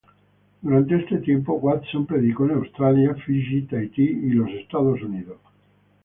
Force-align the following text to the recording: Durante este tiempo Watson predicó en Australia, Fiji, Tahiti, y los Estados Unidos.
Durante 0.63 0.95
este 0.95 1.17
tiempo 1.19 1.53
Watson 1.53 2.07
predicó 2.07 2.45
en 2.45 2.53
Australia, 2.55 3.13
Fiji, 3.23 3.61
Tahiti, 3.67 4.01
y 4.01 4.29
los 4.31 4.49
Estados 4.49 4.99
Unidos. 5.03 5.37